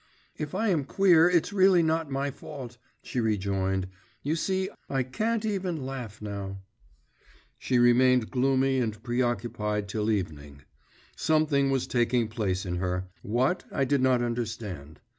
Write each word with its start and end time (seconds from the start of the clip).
'If 0.35 0.55
I 0.55 0.69
am 0.69 0.83
queer, 0.83 1.29
it's 1.29 1.53
really 1.53 1.83
not 1.83 2.09
my 2.09 2.31
fault,' 2.31 2.79
she 3.03 3.19
rejoined. 3.19 3.87
'You 4.23 4.35
see, 4.35 4.67
I 4.89 5.03
can't 5.03 5.45
even 5.45 5.85
laugh 5.85 6.23
now.…' 6.23 6.57
She 7.59 7.77
remained 7.77 8.31
gloomy 8.31 8.79
and 8.79 9.03
preoccupied 9.03 9.87
till 9.87 10.09
evening. 10.09 10.63
Something 11.15 11.69
was 11.69 11.85
taking 11.85 12.29
place 12.29 12.65
in 12.65 12.77
her; 12.77 13.09
what, 13.21 13.65
I 13.71 13.85
did 13.85 14.01
not 14.01 14.23
understand. 14.23 15.01